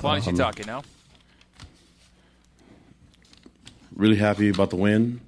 [0.00, 0.82] Why don't you talk, know?
[4.00, 5.20] really happy about the win.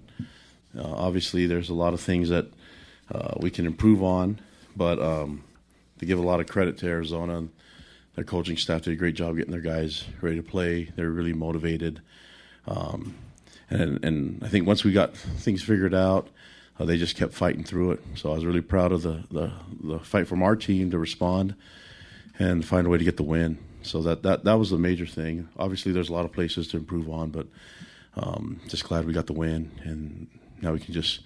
[0.77, 2.47] Uh, obviously, there's a lot of things that
[3.15, 4.41] uh, we can improve on,
[4.75, 5.45] but um,
[5.99, 7.47] to give a lot of credit to Arizona,
[8.15, 10.91] their coaching staff did a great job getting their guys ready to play.
[10.97, 12.01] They're really motivated,
[12.67, 13.15] um,
[13.69, 16.29] and and I think once we got things figured out,
[16.81, 18.01] uh, they just kept fighting through it.
[18.15, 19.53] So I was really proud of the the,
[19.83, 21.55] the fight from our team to respond
[22.39, 23.59] and find a way to get the win.
[23.83, 25.49] So that, that that was the major thing.
[25.59, 27.47] Obviously, there's a lot of places to improve on, but
[28.17, 30.29] um, just glad we got the win, and
[30.61, 31.21] now we can just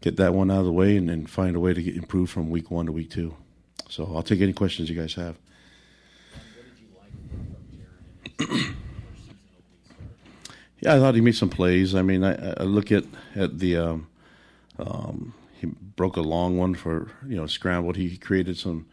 [0.00, 2.30] get that one out of the way and, and find a way to get improve
[2.30, 3.36] from week one to week two.
[3.88, 5.36] So I'll take any questions you guys have.
[10.82, 11.94] Yeah, I thought he made some plays.
[11.94, 13.04] I mean, I, I look at
[13.36, 14.08] at the um,
[14.80, 17.94] um, he broke a long one for you know scrambled.
[17.94, 18.86] He created some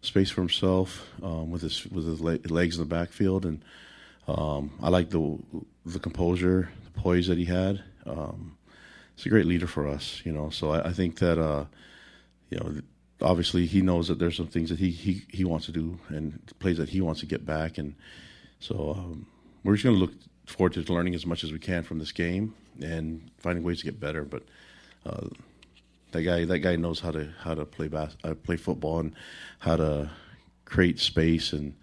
[0.00, 3.62] space for himself um, with his with his le- legs in the backfield, and
[4.26, 5.38] um, I like the
[5.84, 7.82] the composure, the poise that he had.
[8.06, 8.56] Um,
[9.16, 10.50] he's a great leader for us, you know.
[10.50, 11.64] So I, I think that uh,
[12.50, 12.80] you know,
[13.20, 16.40] obviously he knows that there's some things that he he, he wants to do and
[16.58, 17.94] plays that he wants to get back, and
[18.60, 19.26] so um,
[19.64, 20.14] we're just going to look
[20.46, 23.84] forward to learning as much as we can from this game and finding ways to
[23.84, 24.24] get better.
[24.24, 24.44] But
[25.04, 25.28] uh,
[26.12, 29.14] that guy that guy knows how to how to play bas- uh, play football and
[29.60, 30.10] how to
[30.64, 31.74] create space and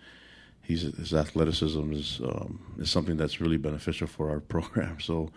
[0.62, 5.00] he's his athleticism is um, is something that's really beneficial for our program.
[5.00, 5.32] So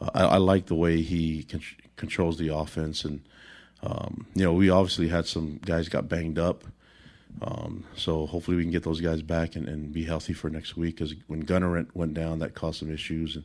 [0.00, 1.60] uh, I, I like the way he con-
[1.96, 3.22] controls the offense and
[3.82, 6.64] um, you know we obviously had some guys got banged up.
[7.42, 10.76] Um, so hopefully we can get those guys back and, and be healthy for next
[10.76, 10.96] week.
[10.96, 13.44] Because when Gunner went, went down, that caused some issues, and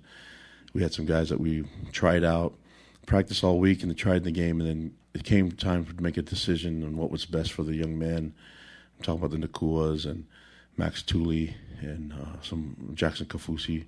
[0.73, 2.53] we had some guys that we tried out,
[3.05, 6.21] practiced all week, and tried the game, and then it came time to make a
[6.21, 8.33] decision on what was best for the young men.
[8.97, 10.25] I'm talking about the Nacuas and
[10.77, 13.85] Max Tooley and uh, some Jackson Kaufusi,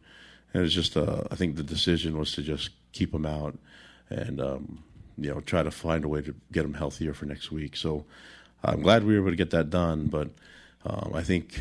[0.54, 3.58] and it was just uh, I think the decision was to just keep them out
[4.10, 4.84] and um,
[5.18, 7.76] you know try to find a way to get them healthier for next week.
[7.76, 8.06] So.
[8.64, 10.30] I'm glad we were able to get that done, but
[10.86, 11.60] um, I think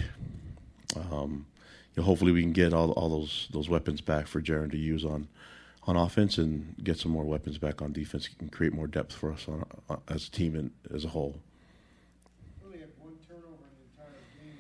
[0.95, 1.47] um,
[1.99, 5.29] hopefully we can get all all those those weapons back for Jaren to use on
[5.85, 9.33] on offense and get some more weapons back on defense and create more depth for
[9.33, 11.37] us on, uh, as a team and as a whole.
[12.63, 14.53] Really one turnover in the entire game.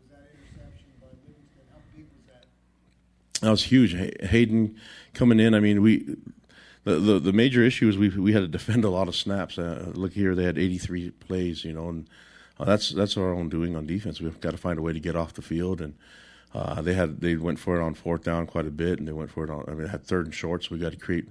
[0.00, 1.62] was that interception by Livingston.
[1.70, 3.40] How big was that?
[3.42, 3.94] That was huge.
[3.94, 4.76] Hay- Hayden
[5.12, 5.54] coming in.
[5.54, 6.16] I mean, we
[6.84, 9.58] the, the the major issue is we we had to defend a lot of snaps.
[9.58, 11.64] Uh, look here, they had 83 plays.
[11.64, 12.08] You know, and
[12.58, 14.20] uh, that's that's our own doing on defense.
[14.20, 15.94] We've got to find a way to get off the field, and
[16.54, 19.12] uh, they had they went for it on fourth down quite a bit, and they
[19.12, 19.64] went for it on.
[19.68, 21.28] I mean, had third and short, so we got to create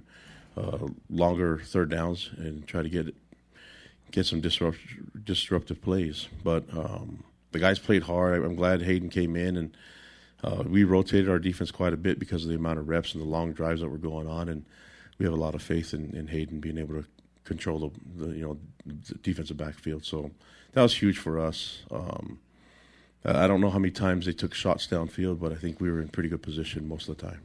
[0.56, 3.16] uh, longer third downs and try to get
[4.12, 4.80] get some disrupt,
[5.24, 6.28] disruptive plays.
[6.44, 8.44] But um, the guys played hard.
[8.44, 9.78] I'm glad Hayden came in and.
[10.44, 13.24] Uh, we rotated our defense quite a bit because of the amount of reps and
[13.24, 14.64] the long drives that were going on, and
[15.18, 17.06] we have a lot of faith in, in Hayden being able to
[17.44, 20.06] control the, the you know the defensive backfield.
[20.06, 20.30] So
[20.74, 21.80] that was huge for us.
[21.90, 22.40] Um,
[23.26, 26.02] I don't know how many times they took shots downfield, but I think we were
[26.02, 27.42] in pretty good position most of the time.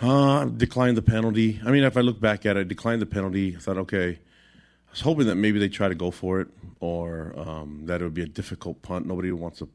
[0.00, 0.36] Uh?
[0.36, 1.60] Uh, declined the penalty.
[1.64, 3.56] I mean, if I look back at it, I declined the penalty.
[3.56, 7.32] I thought, okay, I was hoping that maybe they try to go for it, or
[7.38, 9.06] um, that it would be a difficult punt.
[9.06, 9.68] Nobody wants to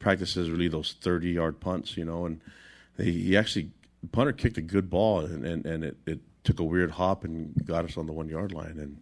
[0.00, 2.26] practice really those thirty-yard punts, you know.
[2.26, 2.40] And
[2.96, 3.70] they, he actually,
[4.02, 7.24] the punter kicked a good ball, and and, and it, it took a weird hop
[7.24, 8.96] and got us on the one-yard line, and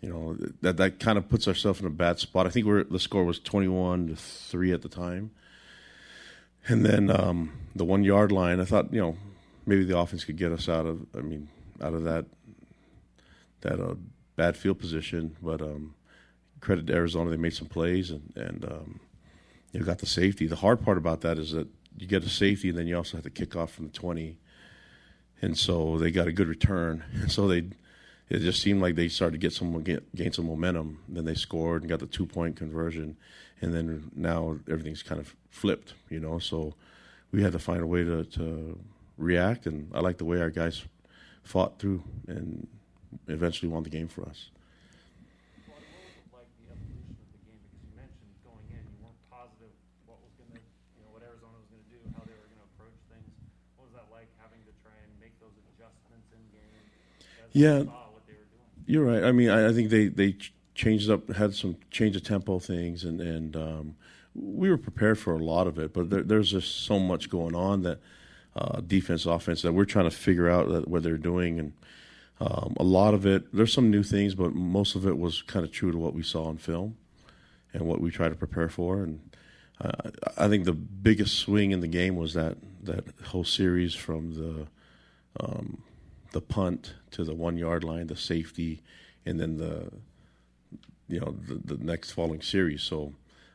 [0.00, 2.46] you know that that kind of puts ourselves in a bad spot.
[2.46, 5.30] I think we're the score was twenty-one to three at the time.
[6.70, 9.16] And then um, the one yard line, I thought, you know,
[9.64, 11.48] maybe the offense could get us out of, I mean,
[11.80, 12.26] out of that
[13.62, 13.94] that uh,
[14.36, 15.36] bad field position.
[15.40, 15.94] But um,
[16.60, 19.00] credit to Arizona, they made some plays and and um,
[19.72, 20.46] you got the safety.
[20.46, 23.16] The hard part about that is that you get a safety and then you also
[23.16, 24.36] have to kick off from the twenty,
[25.42, 27.04] and so they got a good return.
[27.20, 27.64] And so they,
[28.28, 31.00] it just seemed like they started to get some get, gain some momentum.
[31.08, 33.16] Then they scored and got the two point conversion,
[33.60, 35.94] and then now everything's kind of flipped.
[36.10, 36.74] You know, so
[37.32, 38.78] we had to find a way to, to
[39.16, 40.84] react, and I like the way our guys
[41.42, 42.66] fought through and
[43.26, 44.50] eventually won the game for us.
[45.64, 47.60] What, what was it like the evolution of the game?
[47.64, 49.72] Because you mentioned going in, you weren't positive
[50.04, 52.48] what was going to, you know, what Arizona was going to do, how they were
[52.52, 53.28] going to approach things.
[53.80, 56.88] What was that like having to try and make those adjustments in game as
[57.52, 57.78] Yeah.
[57.78, 58.84] you saw what they were doing?
[58.86, 59.24] You're right.
[59.24, 60.36] I mean, I, I think they they
[60.74, 63.96] changed up, had some change of tempo things, and and um,
[64.34, 65.92] we were prepared for a lot of it.
[65.92, 68.00] But there, there's just so much going on that
[68.56, 71.72] uh, defense, offense that we're trying to figure out that, what they're doing, and
[72.40, 75.64] Um, a lot of it, there's some new things, but most of it was kind
[75.66, 76.94] of true to what we saw on film
[77.72, 79.02] and what we try to prepare for.
[79.02, 79.18] And
[79.80, 84.34] uh, I think the biggest swing in the game was that that whole series from
[84.34, 84.66] the
[85.40, 85.82] um,
[86.32, 88.82] the punt to the one yard line, the safety,
[89.24, 89.90] and then the
[91.08, 92.82] you know the, the next following series.
[92.82, 93.14] So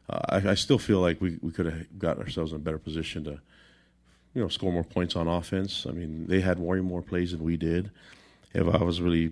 [0.10, 2.80] uh, I, I, still feel like we, we could have got ourselves in a better
[2.80, 3.40] position to
[4.34, 5.86] you know score more points on offense.
[5.88, 7.92] I mean, they had way more plays than we did.
[8.54, 9.32] If I was really,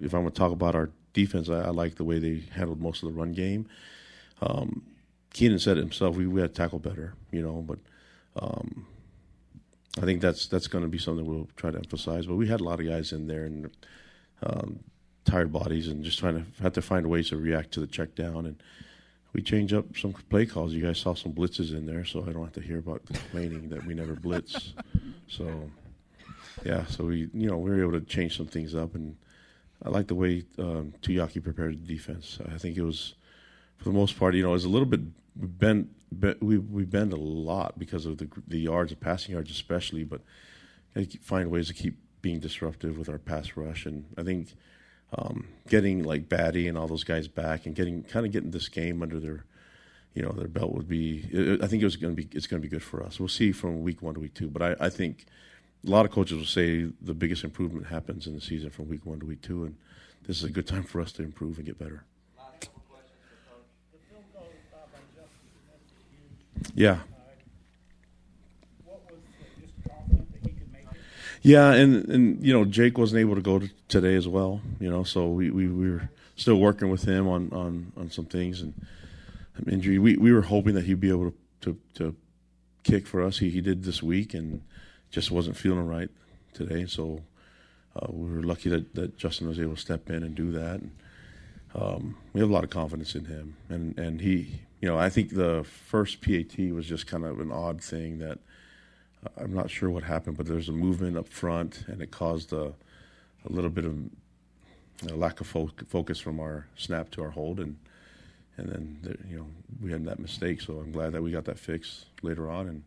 [0.00, 2.80] if I'm going to talk about our defense, I, I like the way they handled
[2.80, 3.68] most of the run game.
[4.40, 4.82] Um,
[5.32, 6.16] Keenan said it himself.
[6.16, 7.78] We, we had to tackle better, you know, but
[8.36, 8.86] um,
[9.98, 12.26] I think that's that's going to be something we'll try to emphasize.
[12.26, 13.70] But we had a lot of guys in there and
[14.42, 14.80] um,
[15.24, 18.14] tired bodies, and just trying to have to find ways to react to the check
[18.14, 18.46] down.
[18.46, 18.62] And
[19.32, 20.72] we change up some play calls.
[20.72, 23.68] You guys saw some blitzes in there, so I don't have to hear about complaining
[23.70, 24.72] that we never blitz.
[25.28, 25.70] So
[26.64, 29.16] yeah, so we you know we were able to change some things up, and
[29.84, 32.38] I like the way um, Tuiaki prepared the defense.
[32.52, 33.14] I think it was
[33.82, 35.00] for the most part, you know, it was a little bit
[35.36, 35.88] bent.
[36.40, 40.20] we we bend a lot because of the the yards, the passing yards especially, but
[41.22, 44.54] find ways to keep being disruptive with our pass rush, and I think
[45.16, 48.68] um, getting like Batty and all those guys back and getting kind of getting this
[48.68, 49.44] game under their
[50.14, 51.24] you know their belt would be.
[51.62, 53.18] I think it was going to be it's going to be good for us.
[53.18, 55.26] We'll see from week one to week two, but I, I think
[55.86, 59.04] a lot of coaches will say the biggest improvement happens in the season from week
[59.04, 59.76] one to week two, and
[60.26, 62.04] this is a good time for us to improve and get better.
[66.74, 66.98] Yeah.
[71.44, 74.60] Yeah, and and you know Jake wasn't able to go to today as well.
[74.78, 78.26] You know, so we, we, we were still working with him on, on, on some
[78.26, 78.74] things and
[79.66, 79.98] injury.
[79.98, 82.16] We we were hoping that he'd be able to to, to
[82.84, 83.38] kick for us.
[83.38, 84.62] He he did this week and
[85.10, 86.10] just wasn't feeling right
[86.54, 86.86] today.
[86.86, 87.22] So
[87.96, 90.80] uh, we were lucky that, that Justin was able to step in and do that.
[90.80, 90.90] And,
[91.74, 95.08] um, we have a lot of confidence in him, and and he, you know, I
[95.08, 98.38] think the first PAT was just kind of an odd thing that
[99.24, 102.52] uh, I'm not sure what happened, but there's a movement up front, and it caused
[102.52, 103.96] a, a little bit of
[105.16, 107.76] lack of fo- focus from our snap to our hold, and
[108.56, 109.46] and then the, you know
[109.80, 110.60] we had that mistake.
[110.60, 112.82] So I'm glad that we got that fixed later on, and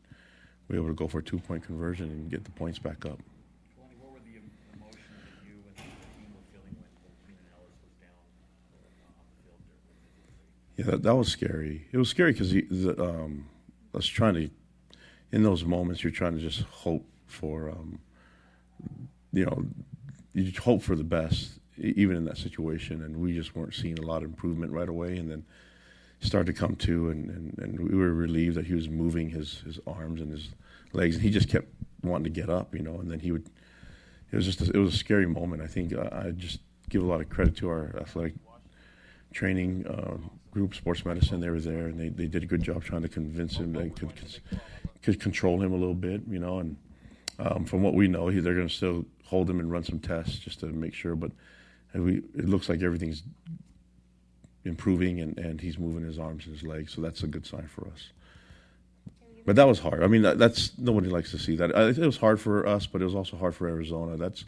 [0.68, 3.06] we were able to go for a two point conversion and get the points back
[3.06, 3.20] up.
[10.78, 11.88] Yeah, that, that was scary.
[11.92, 12.54] It was scary because
[13.00, 13.48] um,
[13.94, 14.50] I was trying to
[15.36, 18.00] in those moments, you're trying to just hope for, um,
[19.34, 19.66] you know,
[20.34, 23.04] you hope for the best, even in that situation.
[23.04, 25.18] And we just weren't seeing a lot of improvement right away.
[25.18, 25.46] And then
[26.22, 29.60] started to come to, and, and, and we were relieved that he was moving his,
[29.66, 30.50] his arms and his
[30.94, 31.16] legs.
[31.16, 31.68] And he just kept
[32.02, 33.50] wanting to get up, you know, and then he would,
[34.32, 35.62] it was just, a, it was a scary moment.
[35.62, 38.36] I think uh, I just give a lot of credit to our athletic
[39.34, 40.18] training uh,
[40.56, 41.42] group, sports medicine.
[41.42, 43.90] They were there, and they, they did a good job trying to convince him they
[43.90, 44.14] could
[45.04, 46.60] could control him a little bit, you know.
[46.60, 46.78] And
[47.38, 50.00] um, from what we know, he, they're going to still hold him and run some
[50.00, 51.14] tests just to make sure.
[51.14, 51.32] But
[51.94, 53.22] we, it looks like everything's
[54.64, 57.68] improving, and, and he's moving his arms and his legs, so that's a good sign
[57.68, 58.12] for us.
[59.46, 60.04] But that was hard.
[60.04, 61.72] I mean, that, that's nobody likes to see that.
[61.72, 64.16] It was hard for us, but it was also hard for Arizona.
[64.16, 64.46] That's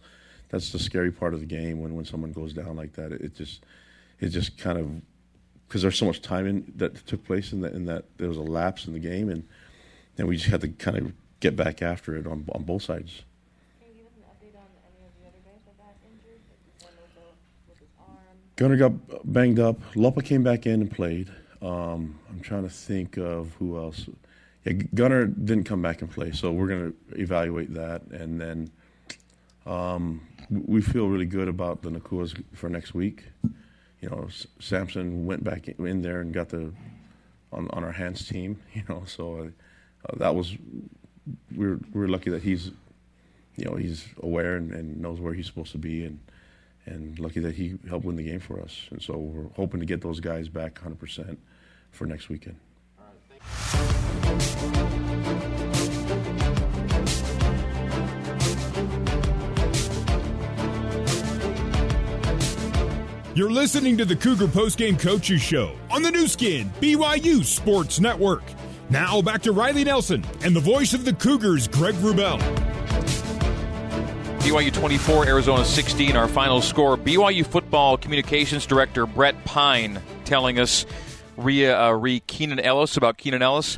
[0.50, 3.12] that's the scary part of the game when when someone goes down like that.
[3.12, 3.66] It, it just
[4.22, 5.02] it just kind of
[5.68, 8.38] because there's so much time in, that took place in that in that there was
[8.38, 9.48] a lapse in the game and
[10.18, 13.24] and we just had to kind of get back after it on on both sides.
[18.58, 19.80] Gunner got banged up.
[19.96, 21.30] Lopa came back in and played.
[21.62, 24.10] Um, I'm trying to think of who else.
[24.66, 28.72] Yeah, Gunner didn't come back and play, so we're going to evaluate that, and then
[29.68, 33.26] um, we feel really good about the Nacuas for next week.
[34.02, 34.28] You know,
[34.60, 36.72] Samson went back in there and got the
[37.52, 38.62] on on our hands team.
[38.74, 39.52] You know, so
[40.08, 40.56] uh, that was
[41.56, 42.72] we are we are lucky that he's
[43.56, 46.20] you know he's aware and, and, knows where he's supposed to be and
[46.86, 49.86] and lucky that he helped win the game for us and so we're hoping to
[49.86, 51.38] get those guys back 100%
[51.92, 52.58] for next weekend.
[63.38, 68.42] You're listening to the Cougar Postgame Coaches Show on the Nu Skin BYU Sports Network.
[68.90, 72.40] Now back to Riley Nelson and the voice of the Cougars, Greg Wrubell.
[74.40, 76.98] BYU 24, Arizona 16, our final score.
[76.98, 80.88] BYU football communications director Brett Pyne telling us
[81.36, 83.78] Ria uh, re Keenan Ellis about Keenan Ellis.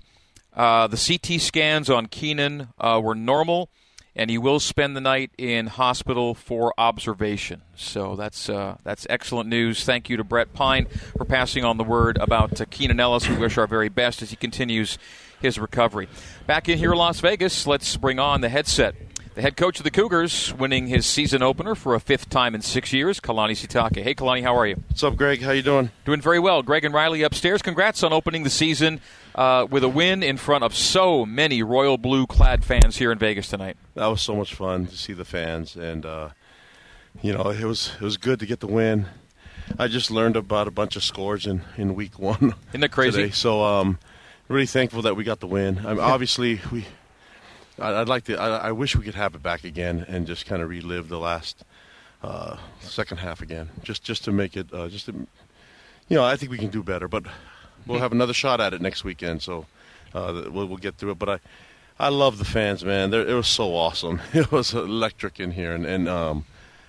[0.54, 3.70] Uh, the CT scans on Keenan uh, were normal,
[4.16, 7.62] and he will spend the night in hospital for observation.
[7.76, 9.84] So that's uh, that's excellent news.
[9.84, 10.86] Thank you to Brett Pyne
[11.18, 13.28] for passing on the word about uh, Keenan Ellis.
[13.30, 14.98] We wish our very best as he continues
[15.42, 16.08] his recovery.
[16.48, 18.96] Back in here in Las Vegas, let's bring on the headset.
[19.36, 22.62] The head coach of the Cougars, winning his season opener for a fifth time in
[22.62, 24.04] six years, Kalani Sitake.
[24.04, 24.76] Hey, Kalani, how are you?
[24.90, 25.42] What's up, Greg?
[25.42, 25.92] How you doing?
[26.04, 26.62] Doing very well.
[26.62, 27.62] Greg and Riley upstairs.
[27.62, 29.00] Congrats on opening the season
[29.40, 33.18] uh, with a win in front of so many royal blue clad fans here in
[33.18, 33.78] Vegas tonight.
[33.96, 36.30] That was so much fun to see the fans, and uh,
[37.22, 39.06] you know it was it was good to get the win.
[39.78, 42.54] I just learned about a bunch of scores in, in week one.
[42.70, 43.22] Isn't that crazy?
[43.22, 43.32] Today.
[43.32, 43.98] So um,
[44.50, 45.86] really thankful that we got the win.
[45.86, 46.86] I mean, obviously we.
[47.82, 48.36] I'd like to.
[48.36, 51.18] I, I, wish we could have it back again and just kind of relive the
[51.18, 51.64] last
[52.22, 55.14] uh, second half again, just just to make it uh, just to,
[56.10, 57.24] you know I think we can do better, but
[57.86, 59.42] we'll have another shot at it next weekend.
[59.42, 59.66] So
[60.14, 61.20] uh, we'll, we'll get through it.
[61.20, 61.40] But I
[62.00, 63.10] I love the fans, man.
[63.10, 64.22] They're, it was so awesome.
[64.34, 66.46] It was electric in here, and, and um,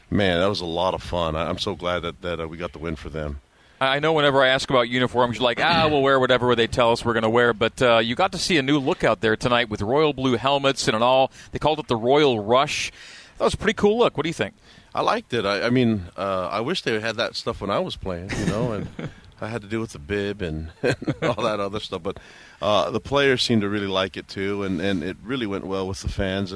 [0.09, 1.35] man, that was a lot of fun.
[1.35, 3.41] I, am so glad that that uh, we got the win for them.
[3.83, 6.93] I know whenever I ask about uniforms, you're like, ah, we'll wear whatever they tell
[6.93, 7.55] us we're going to wear.
[7.55, 10.37] But uh, you got to see a new look out there tonight with royal blue
[10.37, 11.33] helmets and an all.
[11.53, 12.93] They called it the Royal Rush.
[13.39, 14.19] That was a pretty cool look.
[14.19, 14.55] What do you think?
[14.95, 15.47] I liked it.
[15.47, 18.47] I, I mean, uh, I wish they had that stuff when I was playing, you
[18.47, 18.89] know, and
[19.41, 22.03] I had to do with the bib and, and all that other stuff.
[22.03, 22.19] But
[22.61, 25.89] uh, the players seemed to really like it too, and, and it really went well
[25.89, 26.55] with the fans.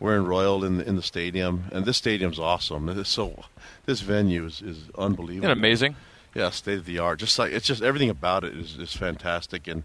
[0.00, 2.88] We're in Royal in the, in the stadium, and this stadium's awesome.
[2.88, 3.44] It's so
[3.86, 5.46] this venue is, is unbelievable.
[5.46, 5.96] Isn't amazing?
[6.34, 7.20] Yeah, state of the art.
[7.20, 9.84] Just like it's just everything about it is, is fantastic, and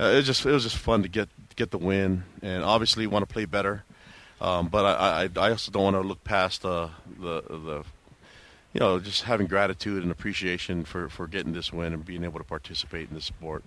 [0.00, 3.28] uh, it just it was just fun to get get the win, and obviously want
[3.28, 3.84] to play better.
[4.40, 6.88] Um, but I, I, I also don't want to look past uh,
[7.20, 7.84] the the
[8.72, 12.38] you know just having gratitude and appreciation for, for getting this win and being able
[12.38, 13.64] to participate in this sport.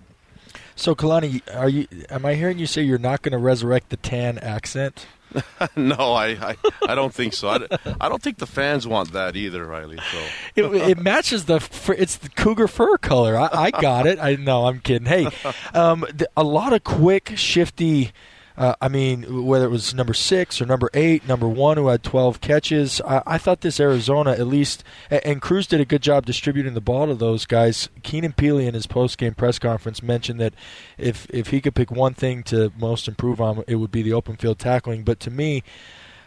[0.75, 1.87] So Kalani, are you?
[2.09, 5.07] Am I hearing you say you're not going to resurrect the tan accent?
[5.75, 6.55] no, I, I,
[6.87, 7.49] I, don't think so.
[7.49, 7.59] I,
[7.99, 9.97] I, don't think the fans want that either, Riley.
[9.97, 10.17] So
[10.55, 11.55] it, it, matches the
[11.97, 13.37] it's the cougar fur color.
[13.37, 14.19] I, I got it.
[14.19, 14.65] I know.
[14.67, 15.07] I'm kidding.
[15.07, 15.27] Hey,
[15.73, 16.05] um,
[16.37, 18.11] a lot of quick, shifty
[18.57, 22.03] uh, I mean, whether it was number six or number eight, number one who had
[22.03, 26.01] 12 catches, I, I thought this Arizona at least, and, and, Cruz did a good
[26.01, 27.89] job distributing the ball to those guys.
[28.03, 30.53] Keenan Pili in his post-game press conference mentioned that
[30.97, 34.13] if if he could pick one thing to most improve on, it would be the
[34.13, 35.03] open field tackling.
[35.03, 35.61] But to me,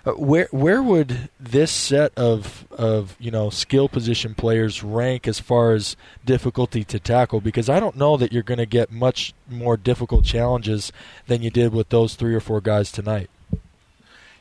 [0.08, 5.38] uh, where where would this set of of you know skill position players rank as
[5.38, 7.40] far as difficulty to tackle?
[7.40, 10.92] Because I don't know that you're going to get much more difficult challenges
[11.26, 13.28] than you did with those three or four guys tonight.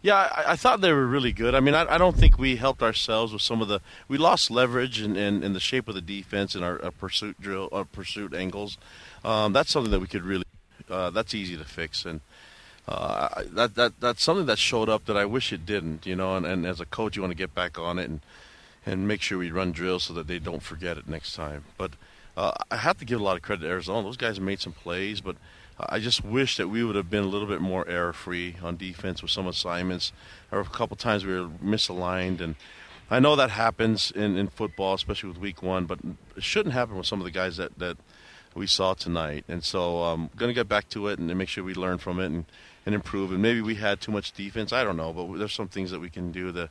[0.01, 1.53] Yeah, I, I thought they were really good.
[1.53, 3.81] I mean, I, I, don't think we helped ourselves with some of the.
[4.07, 7.41] We lost leverage in, in, in the shape of the defense and our, our pursuit
[7.41, 8.77] drill, our pursuit angles.
[9.25, 10.45] Um, that's something that we could really.
[10.89, 12.21] Uh, that's easy to fix, and
[12.87, 16.05] uh, that that that's something that showed up that I wish it didn't.
[16.05, 18.21] You know, and, and as a coach, you want to get back on it and
[18.85, 21.65] and make sure we run drills so that they don't forget it next time.
[21.77, 21.91] But
[22.37, 24.03] uh, I have to give a lot of credit to Arizona.
[24.03, 25.35] Those guys made some plays, but
[25.77, 28.77] I just wish that we would have been a little bit more error free on
[28.77, 30.13] defense with some assignments.
[30.51, 32.55] Or a couple times we were misaligned, and
[33.11, 35.99] I know that happens in, in football, especially with week one, but
[36.37, 37.97] it shouldn't happen with some of the guys that that
[38.55, 39.45] we saw tonight.
[39.47, 41.97] And so I'm um, going to get back to it and make sure we learn
[41.97, 42.45] from it and
[42.87, 43.31] and improve.
[43.31, 44.71] And maybe we had too much defense.
[44.71, 46.69] I don't know, but there's some things that we can do to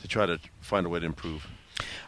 [0.00, 1.46] to try to find a way to improve.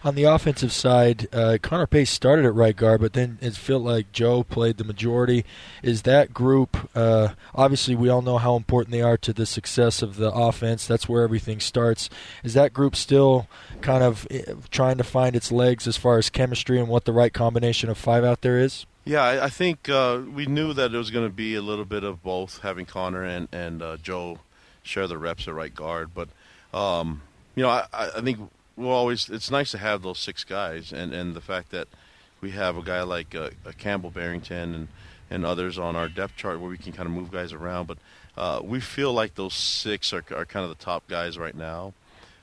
[0.05, 3.83] On the offensive side, uh, Connor Pace started at right guard, but then it felt
[3.83, 5.45] like Joe played the majority.
[5.83, 10.00] Is that group, uh, obviously, we all know how important they are to the success
[10.00, 10.87] of the offense.
[10.87, 12.09] That's where everything starts.
[12.45, 13.49] Is that group still
[13.81, 17.12] kind of eh, trying to find its legs as far as chemistry and what the
[17.12, 18.87] right combination of five out there is?
[19.09, 21.87] Yeah, I, I think uh, we knew that it was going to be a little
[21.87, 24.41] bit of both, having Connor and and uh, Joe
[24.83, 26.11] share the reps at right guard.
[26.15, 26.29] But
[26.75, 27.23] um,
[27.55, 28.38] you know, I, I think
[28.77, 29.31] we'll always.
[29.31, 31.88] It's nice to have those six guys, and and the fact that
[32.43, 33.49] we have a guy like uh,
[33.79, 34.88] Campbell Barrington and
[35.31, 37.87] and others on our depth chart where we can kind of move guys around.
[37.87, 37.97] But
[38.37, 41.95] uh, we feel like those six are, are kind of the top guys right now,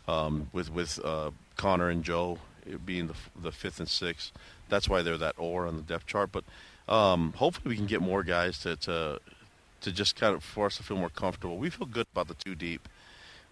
[0.07, 2.39] um, with with uh, Connor and Joe
[2.83, 4.31] being the the fifth and sixth
[4.69, 6.31] that's why they're that or on the depth chart.
[6.31, 6.43] But
[6.87, 9.19] um, hopefully we can get more guys to, to
[9.81, 11.57] to just kind of for us to feel more comfortable.
[11.57, 12.87] We feel good about the two deep,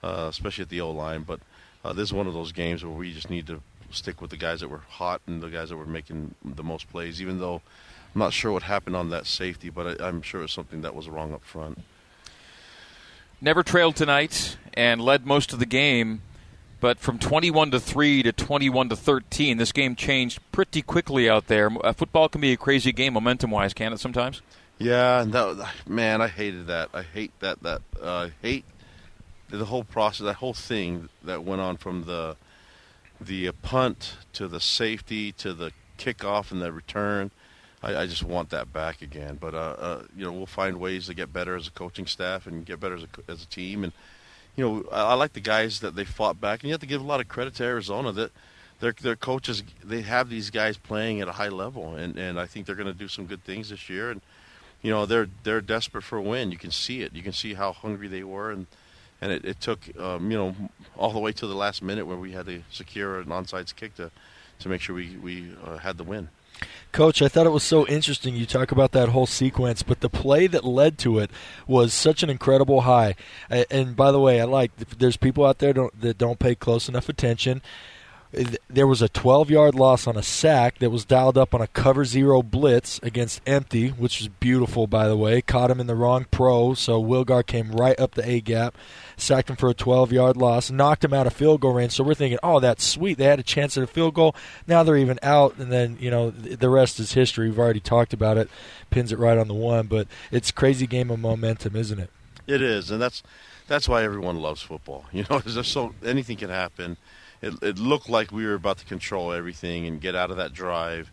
[0.04, 1.24] uh, especially at the O line.
[1.24, 1.40] But
[1.84, 4.38] uh, this is one of those games where we just need to stick with the
[4.38, 7.22] guys that were hot and the guys that were making the most plays.
[7.22, 7.62] Even though
[8.16, 10.96] I'm not sure what happened on that safety, but I, I'm sure it's something that
[10.96, 11.80] was wrong up front.
[13.42, 16.22] Never trailed tonight and led most of the game
[16.84, 21.48] but from 21 to 3 to 21 to 13, this game changed pretty quickly out
[21.48, 21.72] there.
[21.82, 24.42] Uh, football can be a crazy game momentum wise, can it sometimes?
[24.80, 25.24] Yeah,
[25.88, 26.90] man, I hated that.
[26.94, 27.64] I hate that.
[27.64, 28.66] That uh, hate
[29.50, 32.36] the whole process, that whole thing that went on from the
[33.22, 37.32] the punt to the safety to the kickoff and the return.
[37.82, 39.38] I, I just want that back again.
[39.40, 42.46] But uh, uh, you know, we'll find ways to get better as a coaching staff
[42.46, 43.86] and get better as a, as a team.
[43.86, 43.94] And
[44.56, 46.88] you know, I, I like the guys that they fought back, and you have to
[46.88, 48.32] give a lot of credit to Arizona that
[48.80, 52.46] their their coaches they have these guys playing at a high level, and and I
[52.46, 54.12] think they're going to do some good things this year.
[54.12, 54.22] And
[54.82, 56.52] you know, they're they're desperate for a win.
[56.52, 57.14] You can see it.
[57.14, 58.68] You can see how hungry they were, and
[59.22, 60.56] and it, it took um, you know
[60.98, 63.96] all the way to the last minute where we had to secure an onside kick
[63.96, 64.12] to
[64.60, 66.30] to make sure we we uh, had the win.
[66.92, 68.36] Coach, I thought it was so interesting.
[68.36, 71.32] You talk about that whole sequence, but the play that led to it
[71.66, 73.16] was such an incredible high.
[73.50, 76.88] And by the way, I like there's people out there don't, that don't pay close
[76.88, 77.62] enough attention
[78.68, 81.68] there was a 12 yard loss on a sack that was dialed up on a
[81.68, 85.42] cover zero blitz against empty, which was beautiful, by the way.
[85.42, 88.76] Caught him in the wrong pro, so Wilgar came right up the A gap,
[89.18, 91.92] sacked him for a 12 yard loss, knocked him out of field goal range.
[91.92, 93.20] So we're thinking, oh, that's sweet.
[93.20, 94.36] They had a chance at a field goal.
[94.66, 97.50] Now they're even out, and then, you know, the rest is history.
[97.50, 98.50] We've already talked about it.
[98.90, 102.10] Pins it right on the one, but it's crazy game of momentum, isn't it?
[102.48, 103.22] It is, and that's
[103.68, 105.06] that's why everyone loves football.
[105.14, 106.98] You know, there's so anything can happen
[107.44, 110.54] it, it looked like we were about to control everything and get out of that
[110.54, 111.12] drive.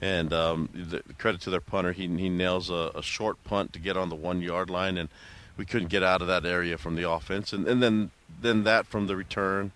[0.00, 3.78] And um, the, credit to their punter, he he nails a, a, short punt to
[3.78, 5.08] get on the one yard line, and
[5.56, 7.52] we couldn't get out of that area from the offense.
[7.52, 8.10] And, and then
[8.40, 9.70] then that from the return,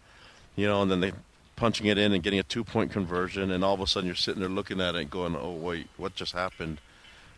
[0.57, 1.13] you know, and then they
[1.55, 4.17] punching it in and getting a two point conversion, and all of a sudden you're
[4.17, 6.81] sitting there looking at it going, "Oh wait, what just happened?"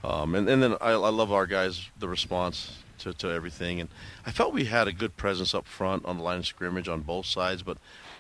[0.03, 3.81] Um, and, and then I, I love our guys, the response to, to everything.
[3.81, 3.89] And
[4.25, 7.03] I felt we had a good presence up front on the line of scrimmage on
[7.03, 7.79] both sides, but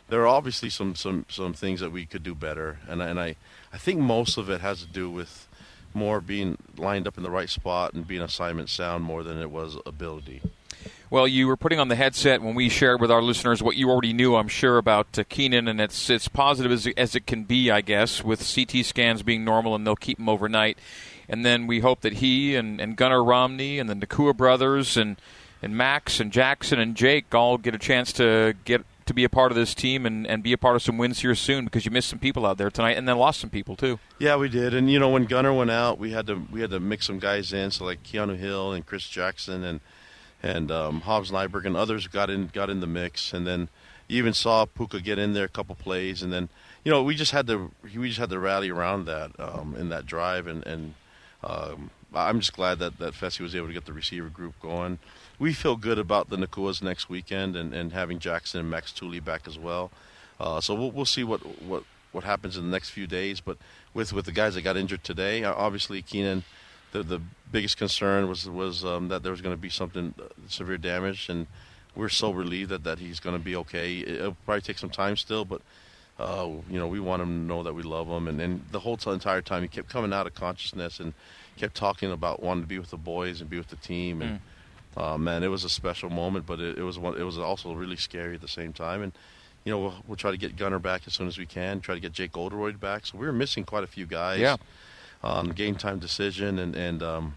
[0.09, 3.37] there are obviously some, some, some things that we could do better, and and I
[3.73, 5.47] I think most of it has to do with
[5.95, 9.51] more being lined up in the right spot and being assignment sound more than it
[9.51, 10.43] was ability.
[11.11, 13.89] Well, you were putting on the headset when we shared with our listeners what you
[13.91, 17.45] already knew, I'm sure, about uh, Keenan, and it's it's positive as, as it can
[17.45, 20.79] be, I guess, with CT scans being normal and they'll keep him overnight.
[21.29, 25.17] And then we hope that he and, and Gunner Romney and the Nacua brothers and,
[25.63, 29.29] and Max and Jackson and Jake all get a chance to get to be a
[29.29, 31.85] part of this team and, and be a part of some wins here soon because
[31.85, 33.99] you missed some people out there tonight and then lost some people too.
[34.19, 34.75] Yeah, we did.
[34.75, 37.19] And you know, when Gunner went out, we had to we had to mix some
[37.19, 37.71] guys in.
[37.71, 39.81] So like Keanu Hill and Chris Jackson and
[40.43, 43.33] and um, Hobbs Nyberg and others got in got in the mix.
[43.33, 43.69] And then
[44.07, 46.23] you even saw Puka get in there a couple plays.
[46.23, 46.49] And then
[46.85, 49.89] you know we just had to we just had to rally around that um, in
[49.89, 50.47] that drive.
[50.47, 50.95] And and
[51.43, 54.99] um, I'm just glad that that Fesi was able to get the receiver group going
[55.39, 59.21] we feel good about the Nacuas next weekend and, and having Jackson and Max Tooley
[59.21, 59.91] back as well.
[60.41, 63.41] Uh, so we'll, we'll see what, what, what happens in the next few days.
[63.41, 63.59] But
[63.95, 66.45] with, with the guys that got injured today, uh, obviously Keenan,
[66.93, 67.21] the, the
[67.53, 71.29] biggest concern was was um, that there was going to be something uh, severe damage,
[71.29, 71.47] and
[71.95, 73.99] we're so relieved that, that he's going to be okay.
[73.99, 75.61] It'll probably take some time still, but
[76.19, 78.27] uh, you know we want him to know that we love him.
[78.27, 81.13] And, and the whole t- entire time he kept coming out of consciousness and
[81.59, 84.39] kept talking about wanting to be with the boys and be with the team and.
[84.39, 84.43] Mm
[84.99, 87.73] uh, man, it was a special moment, but it, it was one, it was also
[87.73, 89.03] really scary at the same time.
[89.03, 89.13] And
[89.65, 91.81] you know, we'll, we'll, try to get Gunner back as soon as we can.
[91.81, 93.07] Try to get Jake Oldroyd back.
[93.07, 94.41] So we were missing quite a few guys.
[94.41, 94.57] Yeah.
[95.23, 97.37] On game time decision, and and um,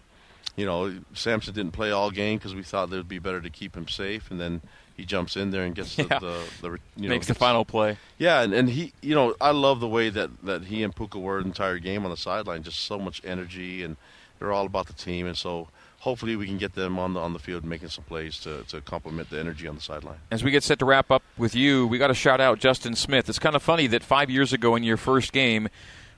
[0.54, 3.50] you know, Samson didn't play all game because we thought it would be better to
[3.50, 4.60] keep him safe, and then
[4.96, 6.04] he jumps in there and gets yeah.
[6.04, 7.98] the, the, the, you know makes the final play.
[8.18, 11.18] Yeah, and, and he, you know, I love the way that that he and Puka
[11.18, 12.62] were the entire game on the sideline.
[12.62, 13.96] Just so much energy, and
[14.38, 15.68] they're all about the team, and so
[16.02, 18.80] hopefully we can get them on the on the field making some plays to, to
[18.80, 20.18] complement the energy on the sideline.
[20.30, 22.96] As we get set to wrap up with you, we got to shout out Justin
[22.96, 23.28] Smith.
[23.28, 25.68] It's kind of funny that five years ago in your first game,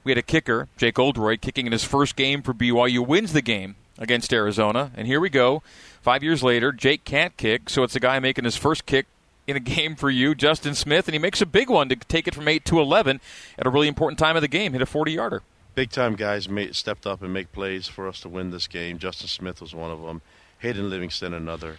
[0.02, 3.42] we had a kicker, Jake Oldroyd, kicking in his first game for BYU, wins the
[3.42, 5.62] game against Arizona, and here we go.
[6.00, 9.06] Five years later, Jake can't kick, so it's a guy making his first kick
[9.46, 12.26] in a game for you, Justin Smith, and he makes a big one to take
[12.26, 13.20] it from eight to eleven
[13.58, 14.72] at a really important time of the game.
[14.72, 15.42] Hit a forty yarder
[15.74, 18.98] big time guys made, stepped up and make plays for us to win this game.
[18.98, 20.22] Justin Smith was one of them.
[20.58, 21.78] Hayden Livingston another.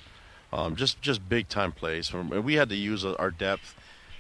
[0.53, 2.13] Um, just just big time plays.
[2.13, 3.75] And we had to use our depth.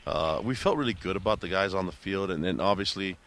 [0.05, 3.17] Uh, we felt really good about the guys on the field, and then obviously,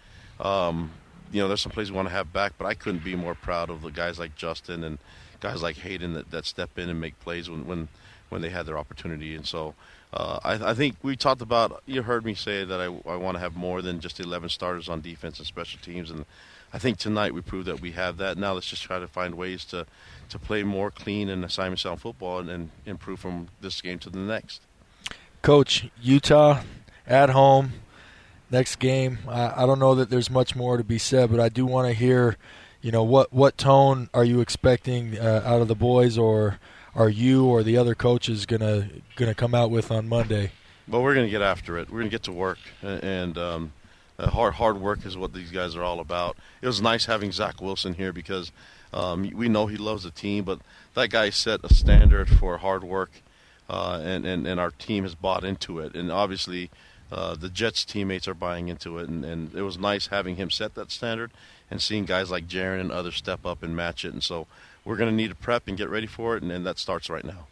[0.41, 0.93] um,
[1.33, 2.53] you know, there's some plays we want to have back.
[2.59, 4.99] But I couldn't be more proud of the guys like Justin and
[5.41, 7.89] guys like Hayden that, that step in and make plays when when
[8.29, 9.35] when they had their opportunity.
[9.35, 9.75] And so.
[10.11, 11.83] Uh, I, I, think we talked about.
[11.85, 14.89] You heard me say that I, I want to have more than just 11 starters
[14.89, 16.25] on defense and special teams, and
[16.73, 18.37] I think tonight we proved that we have that.
[18.37, 19.87] Now let's just try to find ways to,
[20.29, 24.11] to play more clean and assignment sound football and, and improve from this game to
[24.11, 24.61] the next.
[25.41, 26.63] Coach, Utah
[27.07, 27.73] at home,
[28.51, 29.19] next game.
[29.29, 31.89] I, I don't know that there's much more to be said, but I do want
[31.89, 32.37] to hear,
[32.83, 36.59] you know, what what tone are you expecting uh, out of the boys or
[36.99, 40.51] are you or the other coaches gonna gonna come out with on Monday?
[40.89, 41.91] But we're to get after it.
[41.91, 43.73] We're to get to work, and um,
[44.19, 46.37] hard hard work is what these guys are all about.
[46.61, 48.51] It was nice having Zach Wilson here because
[48.93, 50.59] um, we know he loves the team, but
[50.95, 53.13] that guy set a standard for hard work,
[53.71, 56.71] uh, and, and and our team has bought into it, and obviously.
[57.11, 60.51] Uh, the Jets teammates are buying into it, and, and it was nice having him
[60.51, 61.31] set that standard
[61.71, 64.13] and seeing guys like Jaren and others step up and match it.
[64.13, 64.47] And so
[64.89, 67.11] we're going to need to prep and get ready for it, and, and that starts
[67.11, 67.47] right now.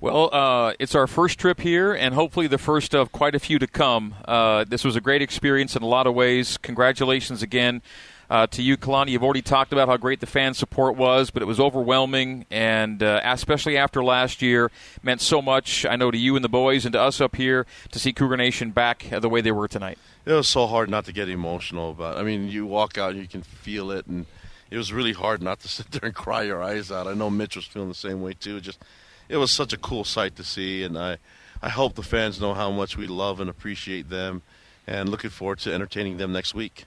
[0.00, 3.60] Well, uh, it's our first trip here, and hopefully the first of quite a few
[3.60, 4.16] to come.
[4.24, 6.58] Uh, this was a great experience in a lot of ways.
[6.58, 7.82] Congratulations again
[8.28, 9.10] uh, to you, Kalani.
[9.10, 13.00] You've already talked about how great the fan support was, but it was overwhelming, and
[13.00, 14.72] uh, especially after last year,
[15.04, 15.86] meant so much.
[15.86, 18.38] I know to you and the boys, and to us up here, to see Cougar
[18.38, 19.98] Nation back the way they were tonight.
[20.26, 22.18] It was so hard not to get emotional about.
[22.18, 24.26] I mean, you walk out, and you can feel it, and
[24.72, 27.06] it was really hard not to sit there and cry your eyes out.
[27.06, 28.60] I know Mitch was feeling the same way too.
[28.60, 28.82] Just,
[29.28, 31.18] it was such a cool sight to see, and I,
[31.60, 34.42] I hope the fans know how much we love and appreciate them,
[34.86, 36.86] and looking forward to entertaining them next week.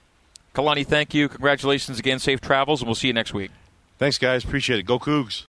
[0.54, 1.28] Kalani, thank you.
[1.28, 2.18] Congratulations again.
[2.18, 3.50] Safe travels, and we'll see you next week.
[3.98, 4.44] Thanks, guys.
[4.44, 4.82] Appreciate it.
[4.84, 5.44] Go Cougs.